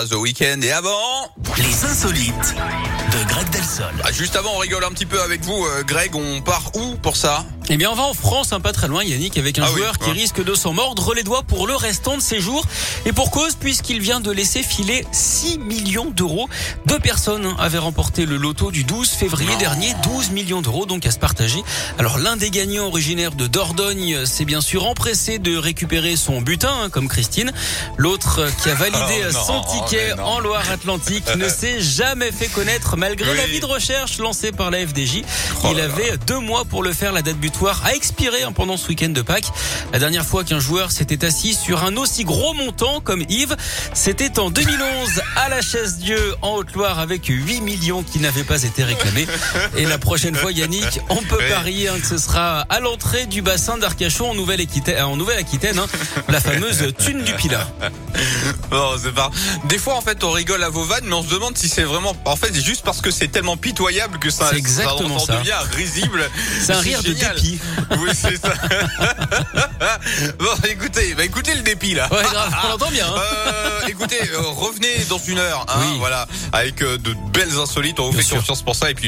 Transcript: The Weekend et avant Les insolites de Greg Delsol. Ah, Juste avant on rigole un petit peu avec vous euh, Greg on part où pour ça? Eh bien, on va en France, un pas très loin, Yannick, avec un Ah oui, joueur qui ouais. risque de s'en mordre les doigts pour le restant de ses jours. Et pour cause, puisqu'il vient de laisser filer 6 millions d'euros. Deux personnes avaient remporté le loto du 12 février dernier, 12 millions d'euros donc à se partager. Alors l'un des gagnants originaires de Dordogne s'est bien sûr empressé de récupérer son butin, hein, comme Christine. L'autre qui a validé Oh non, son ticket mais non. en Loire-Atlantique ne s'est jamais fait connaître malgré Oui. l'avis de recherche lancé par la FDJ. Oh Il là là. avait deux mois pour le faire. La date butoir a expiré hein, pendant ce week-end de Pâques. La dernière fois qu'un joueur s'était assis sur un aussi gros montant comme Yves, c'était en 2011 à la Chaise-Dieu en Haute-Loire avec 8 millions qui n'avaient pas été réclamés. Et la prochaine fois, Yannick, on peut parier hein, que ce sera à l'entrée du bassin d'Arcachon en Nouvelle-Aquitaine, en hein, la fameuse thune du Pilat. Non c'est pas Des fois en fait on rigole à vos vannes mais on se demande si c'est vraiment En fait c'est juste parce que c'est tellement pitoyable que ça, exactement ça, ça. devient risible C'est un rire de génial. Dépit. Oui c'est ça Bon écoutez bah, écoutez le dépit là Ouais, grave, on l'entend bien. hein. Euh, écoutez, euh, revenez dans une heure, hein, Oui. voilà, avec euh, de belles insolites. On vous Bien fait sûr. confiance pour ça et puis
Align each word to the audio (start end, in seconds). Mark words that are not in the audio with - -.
The 0.00 0.14
Weekend 0.14 0.62
et 0.62 0.70
avant 0.70 1.28
Les 1.56 1.84
insolites 1.84 2.54
de 2.54 3.28
Greg 3.28 3.50
Delsol. 3.50 3.86
Ah, 4.04 4.12
Juste 4.12 4.36
avant 4.36 4.50
on 4.54 4.58
rigole 4.58 4.84
un 4.84 4.90
petit 4.90 5.06
peu 5.06 5.20
avec 5.20 5.42
vous 5.44 5.66
euh, 5.66 5.82
Greg 5.82 6.14
on 6.14 6.40
part 6.40 6.70
où 6.76 6.94
pour 7.02 7.16
ça? 7.16 7.44
Eh 7.70 7.76
bien, 7.76 7.90
on 7.90 7.94
va 7.94 8.04
en 8.04 8.14
France, 8.14 8.52
un 8.54 8.60
pas 8.60 8.72
très 8.72 8.88
loin, 8.88 9.04
Yannick, 9.04 9.36
avec 9.36 9.58
un 9.58 9.64
Ah 9.64 9.68
oui, 9.70 9.78
joueur 9.80 9.98
qui 9.98 10.06
ouais. 10.06 10.12
risque 10.12 10.42
de 10.42 10.54
s'en 10.54 10.72
mordre 10.72 11.12
les 11.12 11.22
doigts 11.22 11.42
pour 11.42 11.66
le 11.66 11.74
restant 11.76 12.16
de 12.16 12.22
ses 12.22 12.40
jours. 12.40 12.64
Et 13.04 13.12
pour 13.12 13.30
cause, 13.30 13.56
puisqu'il 13.56 14.00
vient 14.00 14.20
de 14.20 14.30
laisser 14.30 14.62
filer 14.62 15.04
6 15.12 15.58
millions 15.58 16.10
d'euros. 16.10 16.48
Deux 16.86 16.98
personnes 16.98 17.54
avaient 17.58 17.76
remporté 17.76 18.24
le 18.24 18.38
loto 18.38 18.70
du 18.70 18.84
12 18.84 19.10
février 19.10 19.54
dernier, 19.56 19.92
12 20.02 20.30
millions 20.30 20.62
d'euros 20.62 20.86
donc 20.86 21.04
à 21.04 21.10
se 21.10 21.18
partager. 21.18 21.62
Alors 21.98 22.16
l'un 22.16 22.38
des 22.38 22.48
gagnants 22.48 22.86
originaires 22.86 23.32
de 23.32 23.46
Dordogne 23.46 24.24
s'est 24.24 24.46
bien 24.46 24.62
sûr 24.62 24.86
empressé 24.86 25.38
de 25.38 25.54
récupérer 25.54 26.16
son 26.16 26.40
butin, 26.40 26.72
hein, 26.84 26.88
comme 26.88 27.06
Christine. 27.08 27.52
L'autre 27.98 28.46
qui 28.62 28.70
a 28.70 28.74
validé 28.74 28.96
Oh 29.28 29.32
non, 29.34 29.44
son 29.44 29.60
ticket 29.60 30.08
mais 30.16 30.22
non. 30.22 30.24
en 30.24 30.40
Loire-Atlantique 30.40 31.36
ne 31.36 31.48
s'est 31.50 31.80
jamais 31.82 32.32
fait 32.32 32.48
connaître 32.48 32.96
malgré 32.96 33.30
Oui. 33.30 33.36
l'avis 33.36 33.60
de 33.60 33.66
recherche 33.66 34.16
lancé 34.18 34.52
par 34.52 34.70
la 34.70 34.86
FDJ. 34.86 35.22
Oh 35.64 35.68
Il 35.72 35.76
là 35.76 35.86
là. 35.86 35.92
avait 35.92 36.16
deux 36.26 36.38
mois 36.40 36.64
pour 36.64 36.82
le 36.82 36.94
faire. 36.94 37.12
La 37.12 37.20
date 37.20 37.36
butoir 37.36 37.57
a 37.66 37.94
expiré 37.94 38.42
hein, 38.42 38.52
pendant 38.52 38.76
ce 38.76 38.88
week-end 38.88 39.08
de 39.08 39.20
Pâques. 39.20 39.50
La 39.92 39.98
dernière 39.98 40.24
fois 40.24 40.44
qu'un 40.44 40.60
joueur 40.60 40.92
s'était 40.92 41.24
assis 41.24 41.54
sur 41.54 41.82
un 41.82 41.96
aussi 41.96 42.24
gros 42.24 42.54
montant 42.54 43.00
comme 43.00 43.24
Yves, 43.28 43.56
c'était 43.94 44.38
en 44.38 44.50
2011 44.50 45.22
à 45.36 45.48
la 45.48 45.60
Chaise-Dieu 45.60 46.36
en 46.42 46.54
Haute-Loire 46.54 46.98
avec 46.98 47.26
8 47.26 47.60
millions 47.60 48.02
qui 48.02 48.20
n'avaient 48.20 48.44
pas 48.44 48.62
été 48.62 48.84
réclamés. 48.84 49.26
Et 49.76 49.84
la 49.86 49.98
prochaine 49.98 50.36
fois, 50.36 50.52
Yannick, 50.52 51.00
on 51.08 51.22
peut 51.22 51.40
parier 51.48 51.88
hein, 51.88 51.98
que 52.00 52.06
ce 52.06 52.18
sera 52.18 52.60
à 52.60 52.80
l'entrée 52.80 53.26
du 53.26 53.42
bassin 53.42 53.76
d'Arcachon 53.76 54.30
en 54.30 54.34
Nouvelle-Aquitaine, 54.34 55.00
en 55.02 55.18
hein, 55.18 55.86
la 56.28 56.40
fameuse 56.40 56.92
thune 56.98 57.22
du 57.24 57.32
Pilat. 57.34 57.66
Non 58.70 58.92
c'est 59.02 59.14
pas 59.14 59.30
Des 59.64 59.78
fois 59.78 59.94
en 59.94 60.00
fait 60.00 60.24
on 60.24 60.30
rigole 60.30 60.62
à 60.62 60.68
vos 60.68 60.82
vannes 60.82 61.04
mais 61.04 61.14
on 61.14 61.22
se 61.22 61.30
demande 61.30 61.56
si 61.56 61.68
c'est 61.68 61.84
vraiment 61.84 62.16
En 62.24 62.36
fait 62.36 62.50
c'est 62.52 62.64
juste 62.64 62.82
parce 62.84 63.00
que 63.00 63.10
c'est 63.10 63.28
tellement 63.28 63.56
pitoyable 63.56 64.18
que 64.18 64.30
ça, 64.30 64.52
exactement 64.52 65.18
ça, 65.18 65.26
ça. 65.26 65.38
devient 65.38 65.52
risible 65.76 66.28
C'est 66.60 66.72
un 66.72 66.80
rire 66.80 67.02
de 67.02 67.08
génial. 67.08 67.36
Dépit. 67.56 67.60
Oui 68.00 68.10
c'est 68.14 68.36
ça 68.36 68.52
Bon 70.38 70.46
écoutez 70.68 71.14
bah, 71.14 71.24
écoutez 71.24 71.54
le 71.54 71.62
dépit 71.62 71.94
là 71.94 72.08
Ouais, 72.10 72.22
grave, 72.22 72.54
on 72.64 72.68
l'entend 72.68 72.90
bien. 72.90 73.06
hein. 73.06 73.14
Euh, 73.18 73.80
écoutez, 73.88 74.18
euh, 74.32 74.40
revenez 74.40 75.04
dans 75.08 75.18
une 75.18 75.38
heure, 75.38 75.64
hein, 75.68 75.80
Oui. 75.80 75.96
voilà, 75.98 76.26
avec 76.52 76.82
euh, 76.82 76.98
de 76.98 77.14
belles 77.32 77.56
insolites. 77.58 78.00
On 78.00 78.06
vous 78.06 78.10
Bien 78.12 78.20
fait 78.20 78.26
sûr. 78.26 78.36
confiance 78.38 78.62
pour 78.62 78.74
ça 78.74 78.90
et 78.90 78.94
puis 78.94 79.06